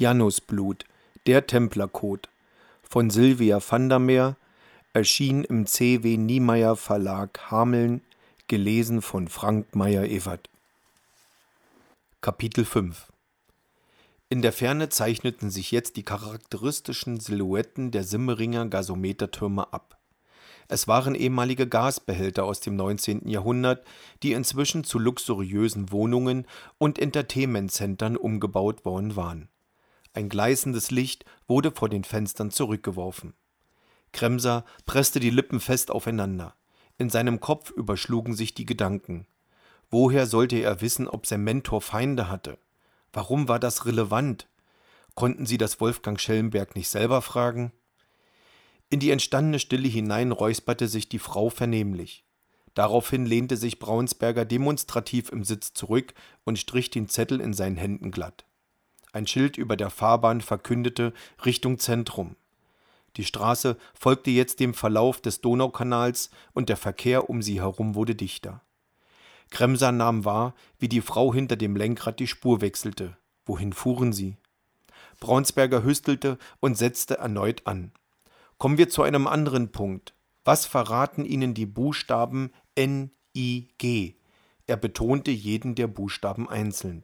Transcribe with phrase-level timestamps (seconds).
[0.00, 0.86] Janusblut,
[1.26, 2.30] der Templercode
[2.82, 4.34] von Sylvia Vandermeer,
[4.94, 6.16] erschien im C.W.
[6.16, 8.00] Niemeyer Verlag Hameln,
[8.48, 10.48] gelesen von Frank Meyer-Evert.
[12.22, 13.12] Kapitel 5
[14.30, 19.98] In der Ferne zeichneten sich jetzt die charakteristischen Silhouetten der Simmeringer Gasometertürme ab.
[20.68, 23.28] Es waren ehemalige Gasbehälter aus dem 19.
[23.28, 23.86] Jahrhundert,
[24.22, 26.46] die inzwischen zu luxuriösen Wohnungen
[26.78, 29.50] und Entertainment-Centern umgebaut worden waren.
[30.12, 33.34] Ein gleißendes Licht wurde vor den Fenstern zurückgeworfen.
[34.12, 36.54] Kremser presste die Lippen fest aufeinander.
[36.98, 39.26] In seinem Kopf überschlugen sich die Gedanken.
[39.88, 42.58] Woher sollte er wissen, ob sein Mentor Feinde hatte?
[43.12, 44.48] Warum war das relevant?
[45.14, 47.72] Konnten sie das Wolfgang Schellenberg nicht selber fragen?
[48.88, 52.24] In die entstandene Stille hinein räusperte sich die Frau vernehmlich.
[52.74, 56.14] Daraufhin lehnte sich Braunsberger demonstrativ im Sitz zurück
[56.44, 58.44] und strich den Zettel in seinen Händen glatt.
[59.12, 61.12] Ein Schild über der Fahrbahn verkündete
[61.44, 62.36] Richtung Zentrum.
[63.16, 68.14] Die Straße folgte jetzt dem Verlauf des Donaukanals und der Verkehr um sie herum wurde
[68.14, 68.62] dichter.
[69.50, 73.16] Kremser nahm wahr, wie die Frau hinter dem Lenkrad die Spur wechselte.
[73.44, 74.36] Wohin fuhren sie?
[75.18, 77.90] Braunsberger hüstelte und setzte erneut an.
[78.58, 80.14] Kommen wir zu einem anderen Punkt.
[80.44, 84.14] Was verraten Ihnen die Buchstaben N, I, G?
[84.66, 87.02] Er betonte jeden der Buchstaben einzeln.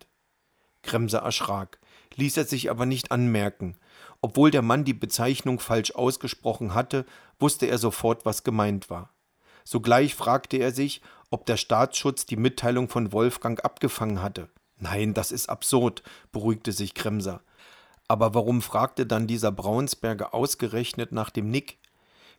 [0.83, 1.81] Kremser erschrak
[2.15, 3.77] ließ er sich aber nicht anmerken.
[4.21, 7.05] Obwohl der Mann die Bezeichnung falsch ausgesprochen hatte,
[7.39, 9.11] wusste er sofort, was gemeint war.
[9.65, 14.49] Sogleich fragte er sich, ob der Staatsschutz die Mitteilung von Wolfgang abgefangen hatte.
[14.79, 17.43] Nein, das ist absurd, beruhigte sich Kremser.
[18.09, 21.79] Aber warum fragte dann dieser Braunsberger ausgerechnet nach dem Nick?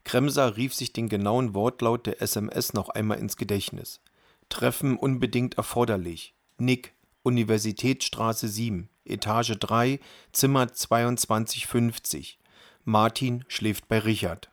[0.05, 3.99] Kremser rief sich den genauen Wortlaut der SMS noch einmal ins Gedächtnis.
[4.47, 6.33] Treffen unbedingt erforderlich.
[6.57, 6.93] Nick,
[7.23, 8.87] Universitätsstraße 7.
[9.09, 9.99] Etage 3,
[10.31, 12.39] Zimmer 2250.
[12.83, 14.49] Martin schläft bei Richard.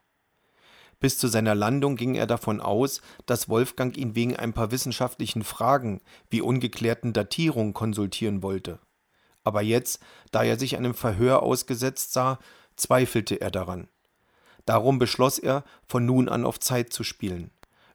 [1.00, 5.45] Bis zu seiner Landung ging er davon aus, dass Wolfgang ihn wegen ein paar wissenschaftlichen
[5.45, 8.78] Fragen wie ungeklärten Datierungen konsultieren wollte.
[9.42, 12.39] Aber jetzt, da er sich einem Verhör ausgesetzt sah,
[12.77, 13.89] zweifelte er daran.
[14.64, 17.51] Darum beschloss er, von nun an auf Zeit zu spielen.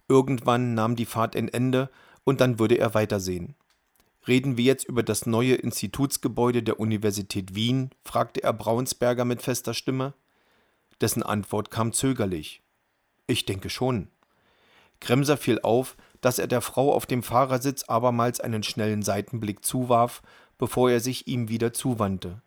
[0.07, 1.89] Irgendwann nahm die Fahrt ein Ende
[2.23, 3.55] und dann würde er weitersehen.
[4.29, 7.89] Reden wir jetzt über das neue Institutsgebäude der Universität Wien?
[8.05, 10.13] fragte er Braunsberger mit fester Stimme.
[11.01, 12.61] Dessen Antwort kam zögerlich.
[13.25, 14.07] Ich denke schon.
[14.99, 20.21] Kremser fiel auf, dass er der Frau auf dem Fahrersitz abermals einen schnellen Seitenblick zuwarf,
[20.59, 22.43] bevor er sich ihm wieder zuwandte.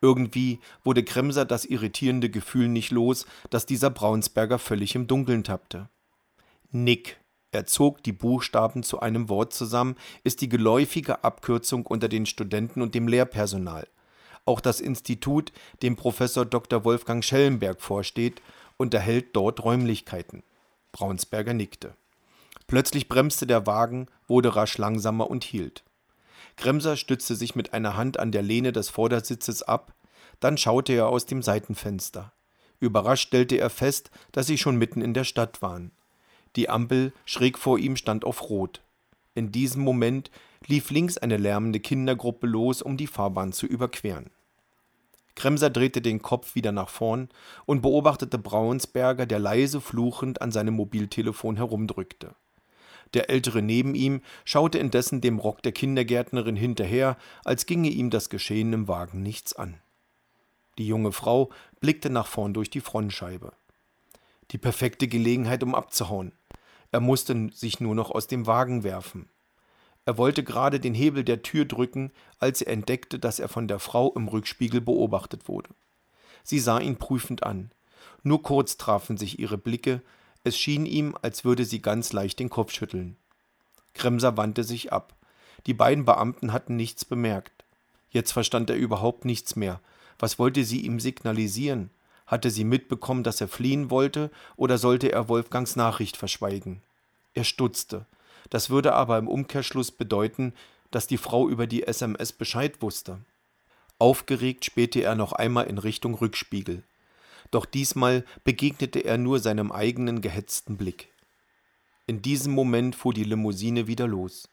[0.00, 5.88] Irgendwie wurde Kremser das irritierende Gefühl nicht los, dass dieser Braunsberger völlig im Dunkeln tappte.
[6.72, 7.20] Nick,
[7.54, 12.82] er zog die Buchstaben zu einem Wort zusammen, ist die geläufige Abkürzung unter den Studenten
[12.82, 13.86] und dem Lehrpersonal.
[14.44, 16.84] Auch das Institut, dem Professor Dr.
[16.84, 18.42] Wolfgang Schellenberg vorsteht,
[18.76, 20.42] unterhält dort Räumlichkeiten.
[20.92, 21.94] Braunsberger nickte.
[22.66, 25.84] Plötzlich bremste der Wagen, wurde rasch langsamer und hielt.
[26.56, 29.94] Kremser stützte sich mit einer Hand an der Lehne des Vordersitzes ab,
[30.40, 32.32] dann schaute er aus dem Seitenfenster.
[32.80, 35.90] Überrascht stellte er fest, dass sie schon mitten in der Stadt waren.
[36.56, 38.80] Die Ampel schräg vor ihm stand auf Rot.
[39.34, 40.30] In diesem Moment
[40.66, 44.30] lief links eine lärmende Kindergruppe los, um die Fahrbahn zu überqueren.
[45.34, 47.28] Kremser drehte den Kopf wieder nach vorn
[47.66, 52.36] und beobachtete Braunsberger, der leise fluchend an seinem Mobiltelefon herumdrückte.
[53.14, 58.28] Der Ältere neben ihm schaute indessen dem Rock der Kindergärtnerin hinterher, als ginge ihm das
[58.28, 59.80] Geschehen im Wagen nichts an.
[60.78, 61.50] Die junge Frau
[61.80, 63.52] blickte nach vorn durch die Frontscheibe.
[64.50, 66.32] Die perfekte Gelegenheit, um abzuhauen.
[66.94, 69.28] Er musste sich nur noch aus dem Wagen werfen.
[70.04, 73.80] Er wollte gerade den Hebel der Tür drücken, als er entdeckte, dass er von der
[73.80, 75.70] Frau im Rückspiegel beobachtet wurde.
[76.44, 77.72] Sie sah ihn prüfend an.
[78.22, 80.02] Nur kurz trafen sich ihre Blicke,
[80.44, 83.16] es schien ihm, als würde sie ganz leicht den Kopf schütteln.
[83.94, 85.16] Kremser wandte sich ab.
[85.66, 87.64] Die beiden Beamten hatten nichts bemerkt.
[88.10, 89.80] Jetzt verstand er überhaupt nichts mehr.
[90.20, 91.90] Was wollte sie ihm signalisieren?
[92.26, 96.82] Hatte sie mitbekommen, dass er fliehen wollte, oder sollte er Wolfgangs Nachricht verschweigen?
[97.34, 98.06] Er stutzte.
[98.50, 100.54] Das würde aber im Umkehrschluss bedeuten,
[100.90, 103.18] dass die Frau über die SMS Bescheid wusste.
[103.98, 106.82] Aufgeregt spähte er noch einmal in Richtung Rückspiegel.
[107.50, 111.08] Doch diesmal begegnete er nur seinem eigenen gehetzten Blick.
[112.06, 114.48] In diesem Moment fuhr die Limousine wieder los.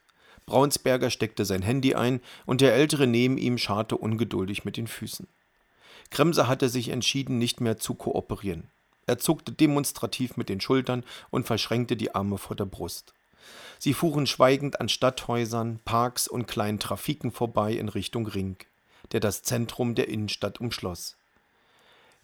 [0.46, 5.26] Braunsberger steckte sein Handy ein und der Ältere neben ihm scharrte ungeduldig mit den Füßen.
[6.10, 8.70] Kremser hatte sich entschieden, nicht mehr zu kooperieren.
[9.06, 13.14] Er zuckte demonstrativ mit den Schultern und verschränkte die Arme vor der Brust.
[13.78, 18.56] Sie fuhren schweigend an Stadthäusern, Parks und kleinen Trafiken vorbei in Richtung Ring.
[19.10, 21.18] der das Zentrum der Innenstadt umschloss.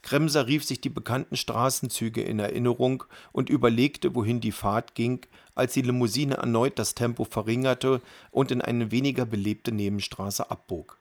[0.02, 5.74] Kremser rief sich die bekannten Straßenzüge in Erinnerung und überlegte, wohin die Fahrt ging, als
[5.74, 8.00] die Limousine erneut das Tempo verringerte
[8.30, 10.97] und in eine weniger belebte Nebenstraße abbog.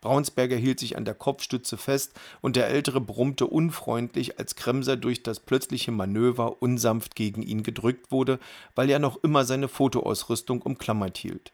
[0.00, 5.22] Braunsberger hielt sich an der Kopfstütze fest und der Ältere brummte unfreundlich, als Kremser durch
[5.22, 8.38] das plötzliche Manöver unsanft gegen ihn gedrückt wurde,
[8.74, 11.52] weil er noch immer seine Fotoausrüstung umklammert hielt.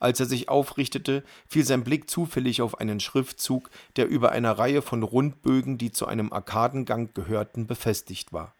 [0.00, 4.80] Als er sich aufrichtete, fiel sein Blick zufällig auf einen Schriftzug, der über einer Reihe
[4.80, 8.54] von Rundbögen, die zu einem Arkadengang gehörten, befestigt war.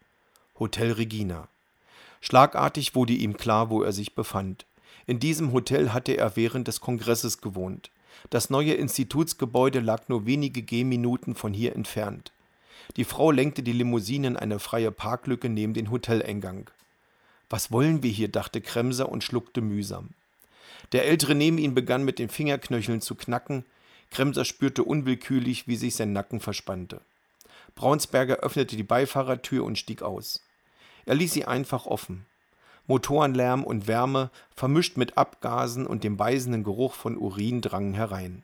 [0.58, 1.48] Hotel Regina.
[2.20, 4.66] Schlagartig wurde ihm klar, wo er sich befand.
[5.06, 7.90] In diesem Hotel hatte er während des Kongresses gewohnt.
[8.30, 12.32] Das neue Institutsgebäude lag nur wenige Gehminuten von hier entfernt.
[12.96, 16.70] Die Frau lenkte die Limousine in eine freie Parklücke neben den Hoteleingang.
[17.50, 18.28] Was wollen wir hier?
[18.28, 20.10] dachte Kremser und schluckte mühsam.
[20.92, 23.64] Der Ältere neben ihm begann mit den Fingerknöcheln zu knacken.
[24.10, 27.00] Kremser spürte unwillkürlich, wie sich sein Nacken verspannte.
[27.74, 30.42] Braunsberger öffnete die Beifahrertür und stieg aus.
[31.04, 32.26] Er ließ sie einfach offen.
[32.88, 38.42] Motorenlärm und Wärme, vermischt mit Abgasen und dem beißenden Geruch von Urin drangen herein.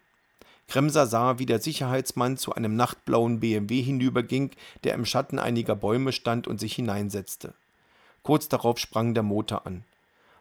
[0.69, 4.51] Kremser sah, wie der Sicherheitsmann zu einem nachtblauen BMW hinüberging,
[4.85, 7.55] der im Schatten einiger Bäume stand und sich hineinsetzte.
[8.23, 9.85] Kurz darauf sprang der Motor an.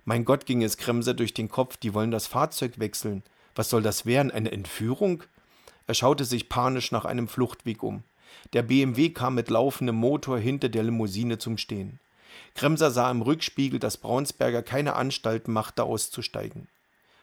[0.05, 3.23] Mein Gott ging es Kremser durch den Kopf, die wollen das Fahrzeug wechseln.
[3.55, 4.31] Was soll das werden?
[4.31, 5.23] Eine Entführung?
[5.87, 8.03] Er schaute sich panisch nach einem Fluchtweg um.
[8.51, 11.99] Der BMW kam mit laufendem Motor hinter der Limousine zum Stehen.
[12.55, 16.67] Kremser sah im Rückspiegel, dass Braunsberger keine Anstalten machte, auszusteigen.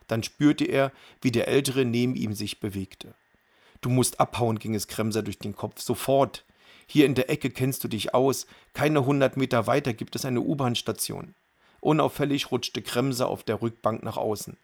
[0.07, 3.15] Dann spürte er, wie der Ältere neben ihm sich bewegte.
[3.81, 5.81] Du musst abhauen, ging es Kremser durch den Kopf.
[5.81, 6.45] Sofort.
[6.87, 8.47] Hier in der Ecke kennst du dich aus.
[8.73, 11.35] Keine hundert Meter weiter gibt es eine U-Bahn-Station.
[11.81, 14.57] Unauffällig rutschte Kremser auf der Rückbank nach außen.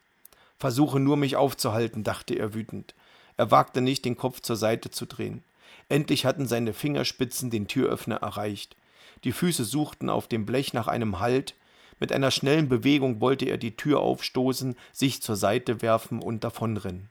[0.59, 2.93] Versuche nur, mich aufzuhalten, dachte er wütend.
[3.37, 5.43] Er wagte nicht, den Kopf zur Seite zu drehen.
[5.89, 8.75] Endlich hatten seine Fingerspitzen den Türöffner erreicht.
[9.23, 11.55] Die Füße suchten auf dem Blech nach einem Halt.
[11.99, 17.09] Mit einer schnellen Bewegung wollte er die Tür aufstoßen, sich zur Seite werfen und davonrennen.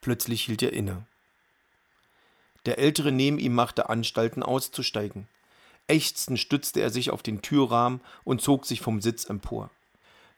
[0.00, 1.06] Plötzlich hielt er inne.
[2.66, 5.26] Der Ältere neben ihm machte Anstalten auszusteigen.
[5.88, 9.70] Ächzend stützte er sich auf den Türrahmen und zog sich vom Sitz empor.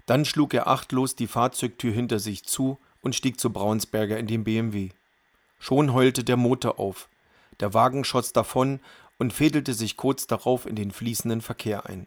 [0.07, 4.45] Dann schlug er achtlos die Fahrzeugtür hinter sich zu und stieg zu Braunsberger in den
[4.45, 4.91] BMW.
[5.59, 7.09] Schon heulte der Motor auf.
[7.61, 8.81] Der Wagen schoss davon
[9.19, 12.07] und fädelte sich kurz darauf in den fließenden Verkehr ein.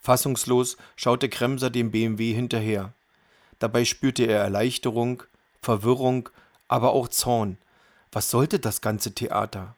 [0.00, 2.92] Fassungslos schaute Kremser dem BMW hinterher.
[3.58, 5.22] Dabei spürte er Erleichterung,
[5.60, 6.28] Verwirrung,
[6.68, 7.58] aber auch Zorn.
[8.12, 9.74] Was sollte das ganze Theater?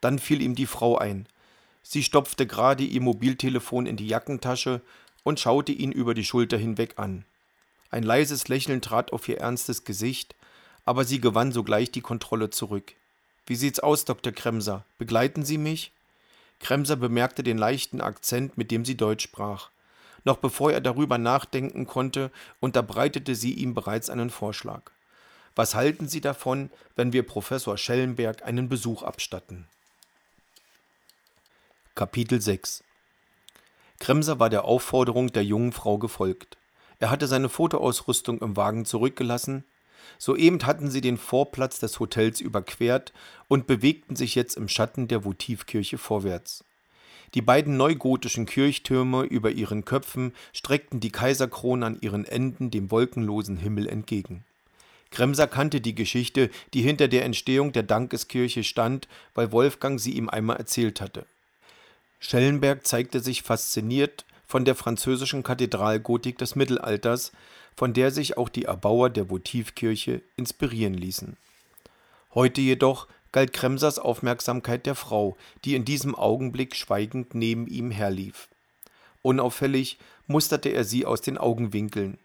[0.00, 1.26] Dann fiel ihm die Frau ein,
[1.90, 4.82] Sie stopfte gerade ihr Mobiltelefon in die Jackentasche
[5.22, 7.24] und schaute ihn über die Schulter hinweg an.
[7.90, 10.34] Ein leises Lächeln trat auf ihr ernstes Gesicht,
[10.84, 12.92] aber sie gewann sogleich die Kontrolle zurück.
[13.48, 14.30] Wie sieht's aus, Dr.
[14.30, 14.84] Kremser?
[14.98, 15.90] Begleiten Sie mich?
[16.60, 19.70] Kremser bemerkte den leichten Akzent, mit dem sie Deutsch sprach.
[20.22, 22.30] Noch bevor er darüber nachdenken konnte,
[22.60, 24.90] unterbreitete sie ihm bereits einen Vorschlag.
[25.54, 29.66] Was halten Sie davon, wenn wir Professor Schellenberg einen Besuch abstatten?
[31.94, 32.84] Kapitel 6
[33.98, 36.58] Kremser war der Aufforderung der jungen Frau gefolgt.
[36.98, 39.64] Er hatte seine Fotoausrüstung im Wagen zurückgelassen.
[40.16, 43.12] Soeben hatten sie den Vorplatz des Hotels überquert
[43.48, 46.64] und bewegten sich jetzt im Schatten der Votivkirche vorwärts.
[47.34, 53.58] Die beiden neugotischen Kirchtürme über ihren Köpfen streckten die Kaiserkrone an ihren Enden dem wolkenlosen
[53.58, 54.44] Himmel entgegen.
[55.10, 60.28] Kremser kannte die Geschichte, die hinter der Entstehung der Dankeskirche stand, weil Wolfgang sie ihm
[60.28, 61.26] einmal erzählt hatte.
[62.20, 67.32] Schellenberg zeigte sich fasziniert von der französischen Kathedralgotik des Mittelalters,
[67.76, 71.36] von der sich auch die Erbauer der Votivkirche inspirieren ließen.
[72.34, 78.48] Heute jedoch galt Kremsers Aufmerksamkeit der Frau, die in diesem Augenblick schweigend neben ihm herlief.
[79.20, 82.18] Unauffällig musterte er sie aus den Augenwinkeln.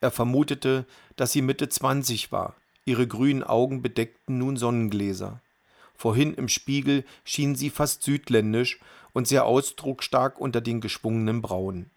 [0.00, 2.56] Er vermutete, dass sie Mitte zwanzig war.
[2.84, 5.40] Ihre grünen Augen bedeckten nun Sonnengläser.
[5.94, 8.80] Vorhin im Spiegel schien sie fast südländisch
[9.12, 11.90] und sehr ausdrucksstark unter den geschwungenen Brauen.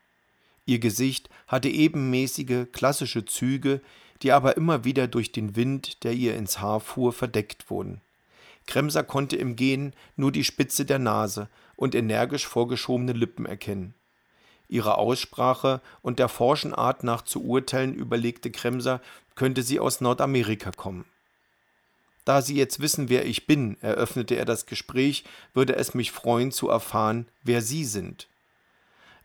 [0.65, 3.81] Ihr Gesicht hatte ebenmäßige, klassische Züge,
[4.21, 8.01] die aber immer wieder durch den Wind, der ihr ins Haar fuhr, verdeckt wurden.
[8.65, 13.93] Kremser konnte im Gehen nur die Spitze der Nase und energisch vorgeschobene Lippen erkennen.
[14.69, 19.01] Ihre Aussprache und der forschen Art nach zu urteilen, überlegte Kremser,
[19.35, 21.05] könnte sie aus Nordamerika kommen.
[22.25, 26.51] Da Sie jetzt wissen, wer ich bin, eröffnete er das Gespräch, würde es mich freuen
[26.51, 28.27] zu erfahren, wer Sie sind.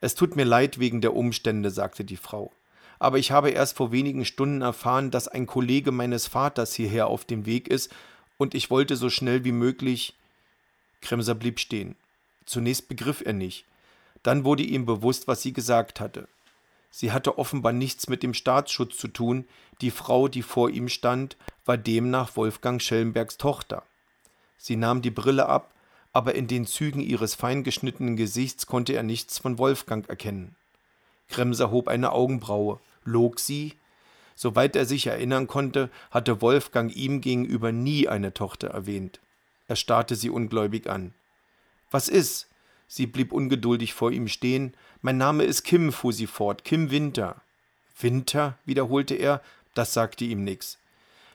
[0.00, 2.52] Es tut mir leid wegen der Umstände, sagte die Frau.
[2.98, 7.24] aber ich habe erst vor wenigen Stunden erfahren, dass ein Kollege meines Vaters hierher auf
[7.24, 7.92] dem Weg ist,
[8.36, 10.14] und ich wollte so schnell wie möglich.
[11.00, 11.96] Kremser blieb stehen.
[12.46, 13.64] Zunächst begriff er nicht.
[14.22, 16.28] Dann wurde ihm bewusst, was sie gesagt hatte.
[16.90, 19.46] Sie hatte offenbar nichts mit dem Staatsschutz zu tun.
[19.80, 23.82] Die Frau, die vor ihm stand, war demnach Wolfgang Schellenbergs Tochter.
[24.56, 25.72] Sie nahm die Brille ab,
[26.12, 30.56] aber in den Zügen ihres feingeschnittenen Gesichts konnte er nichts von Wolfgang erkennen.
[31.28, 32.80] Kremser hob eine Augenbraue.
[33.04, 33.74] Log sie?
[34.34, 39.20] Soweit er sich erinnern konnte, hatte Wolfgang ihm gegenüber nie eine Tochter erwähnt.
[39.66, 41.12] Er starrte sie ungläubig an.
[41.90, 42.48] Was ist?
[42.86, 44.74] Sie blieb ungeduldig vor ihm stehen.
[45.00, 46.64] Mein Name ist Kim, fuhr sie fort.
[46.64, 47.40] Kim Winter.
[48.00, 48.58] Winter?
[48.64, 49.40] wiederholte er.
[49.74, 50.78] Das sagte ihm nichts.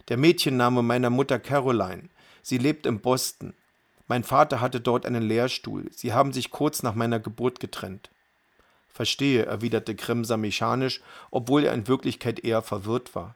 [0.10, 2.10] Der Mädchenname meiner Mutter Caroline.
[2.42, 3.54] Sie lebt in Boston.
[4.10, 5.90] Mein Vater hatte dort einen Lehrstuhl.
[5.92, 8.10] Sie haben sich kurz nach meiner Geburt getrennt.
[8.90, 11.02] Verstehe, erwiderte Kremser mechanisch,
[11.32, 13.36] obwohl er in Wirklichkeit eher verwirrt war.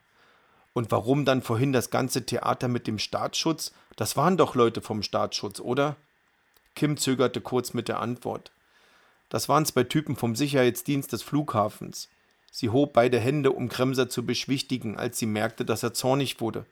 [0.74, 3.72] Und warum dann vorhin das ganze Theater mit dem Staatsschutz?
[3.96, 5.96] Das waren doch Leute vom Staatsschutz, oder?
[6.76, 8.52] Kim zögerte kurz mit der Antwort.
[9.30, 12.10] Das waren zwei Typen vom Sicherheitsdienst des Flughafens.
[12.52, 16.66] Sie hob beide Hände, um Kremser zu beschwichtigen, als sie merkte, dass er zornig wurde.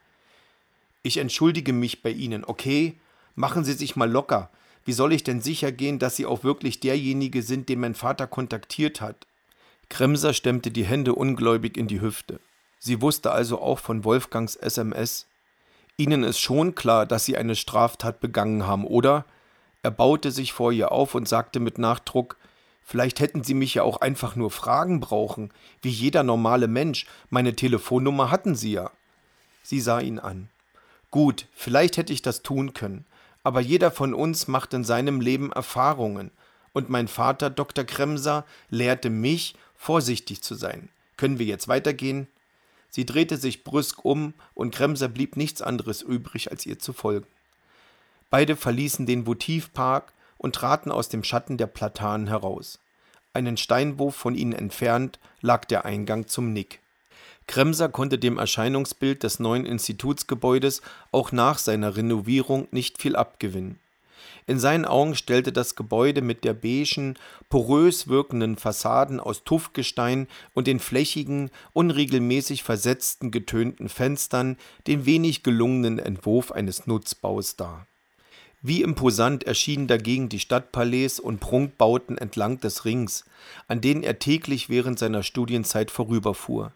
[1.04, 2.98] Ich entschuldige mich bei Ihnen, okay?
[3.36, 4.50] Machen Sie sich mal locker.
[4.86, 8.26] Wie soll ich denn sicher gehen, dass Sie auch wirklich derjenige sind, den mein Vater
[8.26, 9.28] kontaktiert hat?
[9.90, 12.40] Kremser stemmte die Hände ungläubig in die Hüfte.
[12.80, 15.28] Sie wusste also auch von Wolfgangs SMS.
[15.98, 19.26] Ihnen ist schon klar, dass Sie eine Straftat begangen haben, oder?
[19.84, 22.38] Er baute sich vor ihr auf und sagte mit Nachdruck,
[22.88, 25.52] Vielleicht hätten Sie mich ja auch einfach nur fragen brauchen,
[25.82, 27.08] wie jeder normale Mensch.
[27.32, 28.92] Meine Telefonnummer hatten Sie ja.
[29.64, 30.50] Sie sah ihn an.
[31.10, 33.06] Gut, vielleicht hätte ich das tun können,
[33.44, 36.32] aber jeder von uns macht in seinem Leben Erfahrungen,
[36.74, 37.86] und mein Vater, Dr.
[37.86, 40.90] Kremser, lehrte mich, vorsichtig zu sein.
[41.16, 42.28] Können wir jetzt weitergehen?
[42.90, 47.28] Sie drehte sich brüsk um, und Kremser blieb nichts anderes übrig, als ihr zu folgen.
[48.30, 52.80] Beide verließen den Votivpark und traten aus dem Schatten der Platanen heraus.
[53.34, 56.80] Einen Steinwurf von ihnen entfernt lag der Eingang zum Nick.
[57.48, 63.80] Kremser konnte dem Erscheinungsbild des neuen Institutsgebäudes auch nach seiner Renovierung nicht viel abgewinnen.
[64.48, 67.16] In seinen Augen stellte das Gebäude mit der beigen,
[67.50, 75.98] porös wirkenden Fassaden aus Tuffgestein und den flächigen, unregelmäßig versetzten, getönten Fenstern den wenig gelungenen
[75.98, 77.88] Entwurf eines Nutzbaus dar.
[78.68, 83.24] Wie imposant erschienen dagegen die Stadtpalais und Prunkbauten entlang des Rings,
[83.68, 86.72] an denen er täglich während seiner Studienzeit vorüberfuhr.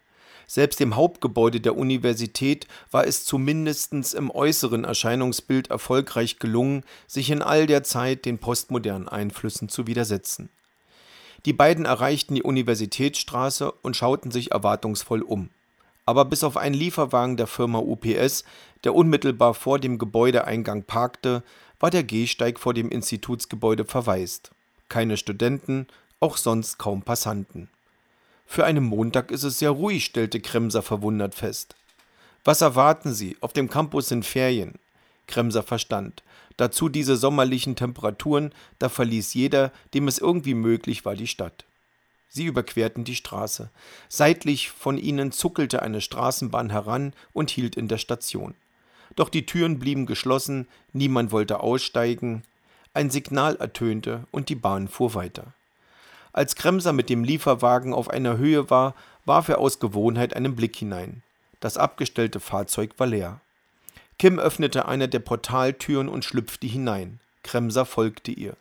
[0.45, 7.41] Selbst dem Hauptgebäude der Universität war es zumindest im äußeren Erscheinungsbild erfolgreich gelungen, sich in
[7.41, 10.49] all der Zeit den postmodernen Einflüssen zu widersetzen.
[11.47, 15.49] Die beiden erreichten die Universitätsstraße und schauten sich erwartungsvoll um.
[16.09, 18.43] Aber bis auf einen Lieferwagen der Firma UPS,
[18.83, 21.43] der unmittelbar vor dem Gebäudeeingang parkte,
[21.79, 24.49] war der Gehsteig vor dem Institutsgebäude verwaist.
[24.87, 25.85] Keine Studenten,
[26.19, 27.69] auch sonst kaum Passanten.
[28.47, 31.75] Für einen Montag ist es sehr ruhig, stellte Kremser verwundert fest.
[32.43, 33.37] Was erwarten Sie?
[33.41, 34.79] Auf dem Campus sind Ferien.
[35.27, 36.23] Kremser verstand.
[36.57, 41.65] Dazu diese sommerlichen Temperaturen, da verließ jeder, dem es irgendwie möglich war, die Stadt.
[42.29, 43.71] Sie überquerten die Straße.
[44.07, 48.53] Seitlich von ihnen zuckelte eine Straßenbahn heran und hielt in der Station.
[49.15, 52.43] Doch die Türen blieben geschlossen, niemand wollte aussteigen.
[52.93, 55.53] Ein Signal ertönte und die Bahn fuhr weiter.
[56.31, 58.93] Als Kremser mit dem Lieferwagen auf einer Höhe war,
[59.25, 61.23] warf er aus Gewohnheit einen Blick hinein.
[61.59, 63.41] Das abgestellte Fahrzeug war leer.
[64.19, 67.19] Kim öffnete eine der Portaltüren und schlüpfte hinein.
[67.43, 68.55] Kremser folgte ihr.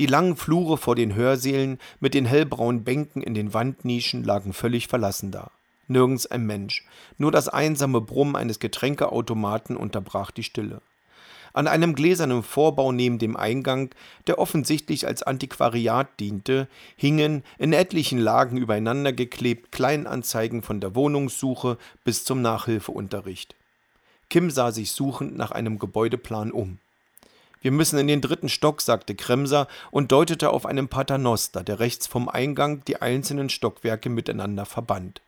[0.00, 4.88] Die langen Flure vor den Hörsälen mit den hellbraunen Bänken in den Wandnischen lagen völlig
[4.88, 5.52] verlassen da
[5.90, 6.86] nirgends ein Mensch,
[7.18, 10.80] nur das einsame Brummen eines Getränkeautomaten unterbrach die Stille.
[11.52, 13.90] An einem gläsernen Vorbau neben dem Eingang,
[14.28, 21.76] der offensichtlich als Antiquariat diente, hingen in etlichen Lagen übereinander geklebt Kleinanzeigen von der Wohnungssuche
[22.04, 23.56] bis zum Nachhilfeunterricht.
[24.28, 26.78] Kim sah sich suchend nach einem Gebäudeplan um.
[27.60, 32.06] Wir müssen in den dritten Stock, sagte Kremser und deutete auf einen Paternoster, der rechts
[32.06, 35.20] vom Eingang die einzelnen Stockwerke miteinander verband.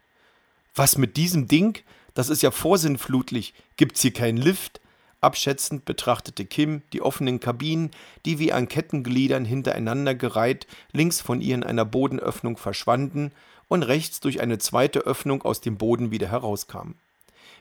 [0.75, 1.79] Was mit diesem Ding?
[2.15, 3.53] Das ist ja vorsinnflutlich.
[3.77, 4.81] Gibt's hier keinen Lift?
[5.21, 7.91] Abschätzend betrachtete Kim die offenen Kabinen,
[8.25, 13.31] die wie an Kettengliedern hintereinander gereiht links von ihr in einer Bodenöffnung verschwanden
[13.69, 16.97] und rechts durch eine zweite Öffnung aus dem Boden wieder herauskamen.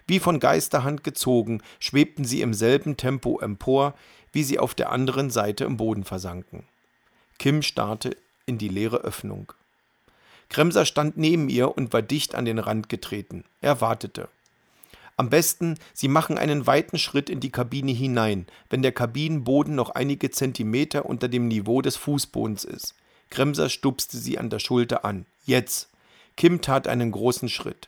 [0.08, 3.94] Wie von Geisterhand gezogen, schwebten sie im selben Tempo empor,
[4.34, 6.64] wie sie auf der anderen Seite im Boden versanken.
[7.38, 9.54] Kim starrte in die leere Öffnung.
[10.50, 13.46] Kremser stand neben ihr und war dicht an den Rand getreten.
[13.62, 14.28] Er wartete.
[15.18, 19.92] Am besten, Sie machen einen weiten Schritt in die Kabine hinein, wenn der Kabinenboden noch
[19.92, 22.96] einige Zentimeter unter dem Niveau des Fußbodens ist.
[23.30, 25.26] Kremser stupste sie an der Schulter an.
[25.46, 25.90] Jetzt.
[26.36, 27.88] Kim tat einen großen Schritt.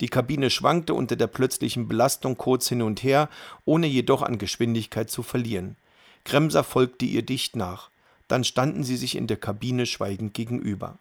[0.00, 3.28] Die Kabine schwankte unter der plötzlichen Belastung kurz hin und her,
[3.64, 5.76] ohne jedoch an Geschwindigkeit zu verlieren.
[6.24, 7.90] Kremser folgte ihr dicht nach.
[8.28, 10.98] Dann standen sie sich in der Kabine schweigend gegenüber.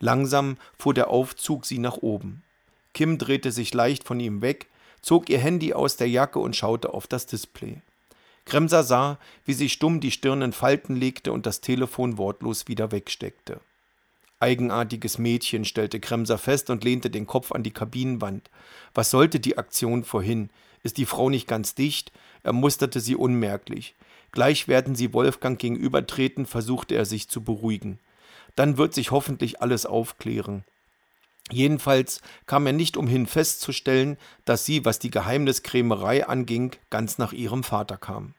[0.00, 2.42] Langsam fuhr der Aufzug sie nach oben.
[2.94, 4.66] Kim drehte sich leicht von ihm weg,
[5.02, 7.82] zog ihr Handy aus der Jacke und schaute auf das Display.
[8.46, 12.90] Kremser sah, wie sie stumm die Stirn in Falten legte und das Telefon wortlos wieder
[12.90, 13.60] wegsteckte.
[14.40, 18.50] Eigenartiges Mädchen, stellte Kremser fest und lehnte den Kopf an die Kabinenwand.
[18.94, 20.48] Was sollte die Aktion vorhin?
[20.82, 22.10] Ist die Frau nicht ganz dicht?
[22.42, 23.94] Er musterte sie unmerklich.
[24.32, 27.98] Gleich werden sie Wolfgang gegenübertreten, versuchte er sich zu beruhigen.
[28.56, 30.64] Dann wird sich hoffentlich alles aufklären.
[31.50, 37.64] Jedenfalls kam er nicht umhin festzustellen, dass sie, was die Geheimniskrämerei anging, ganz nach ihrem
[37.64, 38.34] Vater kam.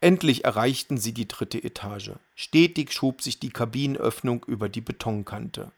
[0.00, 2.12] Endlich erreichten sie die dritte Etage.
[2.34, 5.72] Stetig schob sich die Kabinenöffnung über die Betonkante.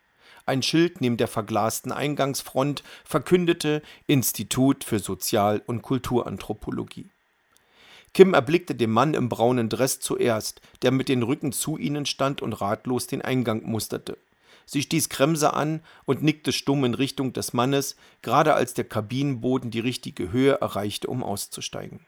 [0.47, 7.11] Ein Schild neben der verglasten Eingangsfront verkündete Institut für Sozial- und Kulturanthropologie.
[8.17, 12.41] Kim erblickte den Mann im braunen Dress zuerst, der mit den Rücken zu ihnen stand
[12.41, 14.17] und ratlos den Eingang musterte.
[14.65, 19.71] Sie stieß Kremse an und nickte stumm in Richtung des Mannes, gerade als der Kabinenboden
[19.71, 22.07] die richtige Höhe erreichte, um auszusteigen.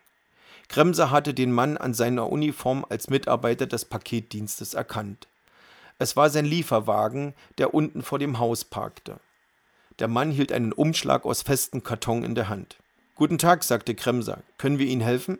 [0.68, 5.28] Kremse hatte den Mann an seiner Uniform als Mitarbeiter des Paketdienstes erkannt.
[5.98, 9.20] Es war sein Lieferwagen, der unten vor dem Haus parkte.
[9.98, 12.78] Der Mann hielt einen Umschlag aus festem Karton in der Hand.
[13.14, 14.42] Guten Tag, sagte Kremser.
[14.56, 15.38] Können wir Ihnen helfen?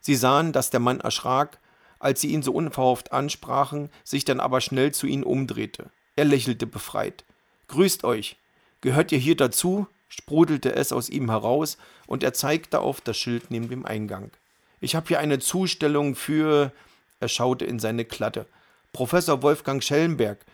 [0.00, 1.58] Sie sahen, dass der Mann erschrak,
[1.98, 5.90] als sie ihn so unverhofft ansprachen, sich dann aber schnell zu ihnen umdrehte.
[6.16, 7.24] Er lächelte befreit.
[7.68, 8.36] Grüßt euch.
[8.80, 9.86] Gehört ihr hier dazu?
[10.08, 14.32] sprudelte es aus ihm heraus, und er zeigte auf das Schild neben dem Eingang.
[14.80, 16.72] Ich habe hier eine Zustellung für.
[17.20, 18.46] Er schaute in seine Klatte.
[18.92, 20.44] Professor Wolfgang Schellenberg.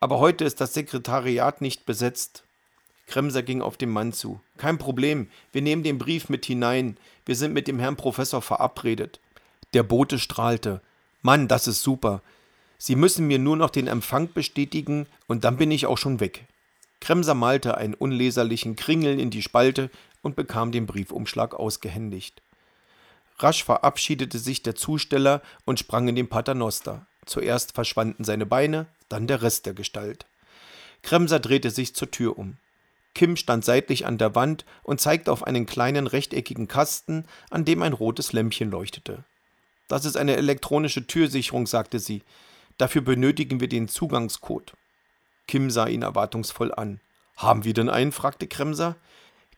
[0.00, 2.44] Aber heute ist das Sekretariat nicht besetzt.
[3.06, 4.40] Kremser ging auf den Mann zu.
[4.56, 6.96] Kein Problem, wir nehmen den Brief mit hinein.
[7.26, 9.20] Wir sind mit dem Herrn Professor verabredet.
[9.74, 10.80] Der Bote strahlte.
[11.22, 12.22] Mann, das ist super.
[12.78, 16.46] Sie müssen mir nur noch den Empfang bestätigen und dann bin ich auch schon weg.
[17.00, 19.90] Kremser malte einen unleserlichen Kringel in die Spalte
[20.22, 22.42] und bekam den Briefumschlag ausgehändigt.
[23.38, 27.06] Rasch verabschiedete sich der Zusteller und sprang in den Paternoster.
[27.26, 30.26] Zuerst verschwanden seine Beine, dann der Rest der Gestalt.
[31.02, 32.56] Kremser drehte sich zur Tür um.
[33.14, 37.82] Kim stand seitlich an der Wand und zeigte auf einen kleinen rechteckigen Kasten, an dem
[37.82, 39.24] ein rotes Lämpchen leuchtete.
[39.88, 42.22] Das ist eine elektronische Türsicherung, sagte sie.
[42.78, 44.72] Dafür benötigen wir den Zugangscode.
[45.46, 47.00] Kim sah ihn erwartungsvoll an.
[47.36, 48.12] Haben wir denn einen?
[48.12, 48.96] fragte Kremser.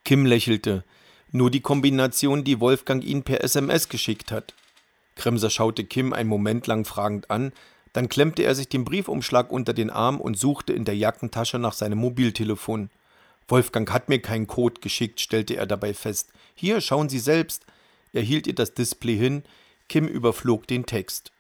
[0.05, 0.85] Kim lächelte.
[1.33, 4.55] Nur die Kombination, die Wolfgang ihn per SMS geschickt hat.
[5.15, 7.53] Kremser schaute Kim einen Moment lang fragend an,
[7.93, 11.73] dann klemmte er sich den Briefumschlag unter den Arm und suchte in der Jackentasche nach
[11.73, 12.91] seinem Mobiltelefon.
[13.49, 16.31] Wolfgang hat mir keinen Code geschickt, stellte er dabei fest.
[16.55, 17.65] Hier, schauen Sie selbst.
[18.13, 19.43] Er hielt ihr das Display hin.
[19.89, 21.33] Kim überflog den Text.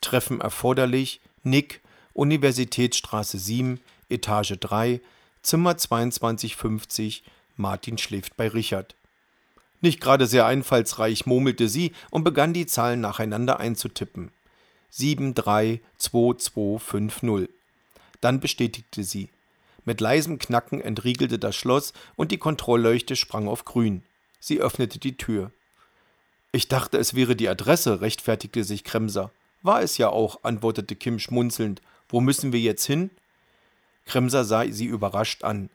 [0.00, 1.80] Treffen erforderlich, Nick,
[2.12, 5.00] Universitätsstraße 7, Etage 3,
[5.42, 7.24] Zimmer 2250,
[7.56, 8.96] Martin schläft bei Richard.
[9.80, 14.32] Nicht gerade sehr einfallsreich, murmelte sie und begann die Zahlen nacheinander einzutippen.
[14.90, 17.48] 732250.
[18.20, 19.28] Dann bestätigte sie.
[19.84, 24.02] Mit leisem Knacken entriegelte das Schloss und die Kontrollleuchte sprang auf grün.
[24.40, 25.50] Sie öffnete die Tür.
[26.52, 29.30] Ich dachte, es wäre die Adresse, rechtfertigte sich Kremser.
[29.62, 31.82] War es ja auch, antwortete Kim schmunzelnd.
[32.08, 33.10] Wo müssen wir jetzt hin?
[34.04, 35.70] Kremser sah sie überrascht an.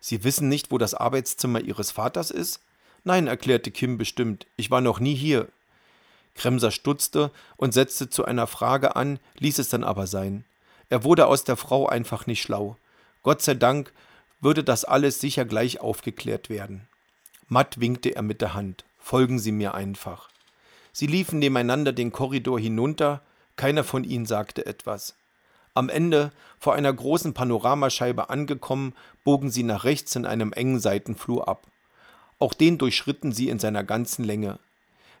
[0.00, 2.60] Sie wissen nicht, wo das Arbeitszimmer Ihres Vaters ist?
[3.04, 4.46] Nein, erklärte Kim bestimmt.
[4.56, 5.48] Ich war noch nie hier.
[6.34, 10.44] Kremser stutzte und setzte zu einer Frage an, ließ es dann aber sein.
[10.88, 12.76] Er wurde aus der Frau einfach nicht schlau.
[13.22, 13.92] Gott sei Dank
[14.40, 16.88] würde das alles sicher gleich aufgeklärt werden.
[17.48, 18.84] Matt winkte er mit der Hand.
[18.98, 20.28] Folgen Sie mir einfach.
[20.92, 23.22] Sie liefen nebeneinander den Korridor hinunter,
[23.56, 25.16] keiner von ihnen sagte etwas.
[25.74, 31.48] Am Ende, vor einer großen Panoramascheibe angekommen, bogen sie nach rechts in einem engen Seitenflur
[31.48, 31.66] ab.
[32.38, 34.58] Auch den durchschritten sie in seiner ganzen Länge.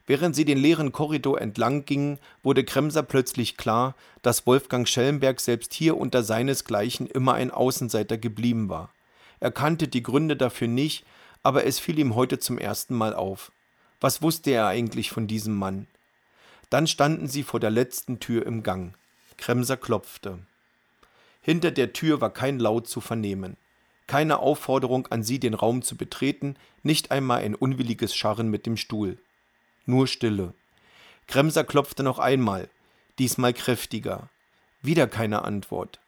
[0.08, 5.74] Während sie den leeren Korridor entlang gingen, wurde Kremser plötzlich klar, dass Wolfgang Schellenberg selbst
[5.74, 8.90] hier unter seinesgleichen immer ein Außenseiter geblieben war.
[9.38, 11.04] Er kannte die Gründe dafür nicht,
[11.42, 13.52] aber es fiel ihm heute zum ersten Mal auf.
[14.00, 15.86] Was wusste er eigentlich von diesem Mann?
[16.70, 18.94] Dann standen sie vor der letzten Tür im Gang.
[19.36, 20.38] Kremser klopfte.
[21.42, 23.58] Hinter der Tür war kein Laut zu vernehmen.
[24.06, 28.78] Keine Aufforderung an sie, den Raum zu betreten, nicht einmal ein unwilliges Scharren mit dem
[28.78, 29.18] Stuhl.
[29.88, 30.52] Nur Stille.
[31.28, 32.68] Kremser klopfte noch einmal,
[33.18, 34.28] diesmal kräftiger.
[34.82, 35.98] Wieder keine Antwort.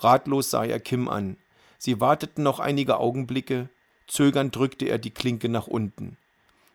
[0.00, 1.36] Ratlos sah er Kim an.
[1.78, 3.68] Sie warteten noch einige Augenblicke,
[4.08, 6.16] zögernd drückte er die Klinke nach unten.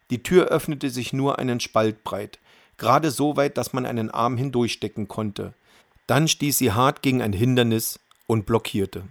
[0.10, 2.40] Die Tür öffnete sich nur einen Spalt breit,
[2.78, 5.54] gerade so weit, dass man einen Arm hindurchstecken konnte.
[6.08, 9.04] Dann stieß sie hart gegen ein Hindernis und blockierte.